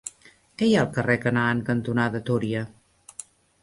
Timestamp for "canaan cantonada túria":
1.27-2.69